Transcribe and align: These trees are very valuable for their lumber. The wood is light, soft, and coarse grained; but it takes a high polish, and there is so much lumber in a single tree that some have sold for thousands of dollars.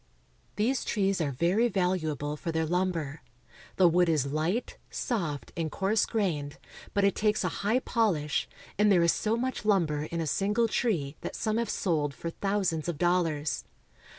These 0.55 0.83
trees 0.83 1.21
are 1.21 1.29
very 1.29 1.67
valuable 1.67 2.35
for 2.35 2.51
their 2.51 2.65
lumber. 2.65 3.21
The 3.75 3.87
wood 3.87 4.09
is 4.09 4.25
light, 4.25 4.79
soft, 4.89 5.51
and 5.55 5.69
coarse 5.71 6.07
grained; 6.07 6.57
but 6.95 7.03
it 7.03 7.13
takes 7.15 7.43
a 7.43 7.49
high 7.61 7.77
polish, 7.81 8.49
and 8.79 8.91
there 8.91 9.03
is 9.03 9.13
so 9.13 9.37
much 9.37 9.63
lumber 9.63 10.05
in 10.05 10.19
a 10.19 10.25
single 10.25 10.67
tree 10.67 11.17
that 11.21 11.35
some 11.35 11.57
have 11.57 11.69
sold 11.69 12.15
for 12.15 12.31
thousands 12.31 12.89
of 12.89 12.97
dollars. 12.97 13.63